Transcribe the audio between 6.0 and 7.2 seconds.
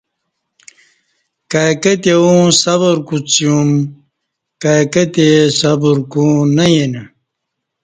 کو نہ یینہ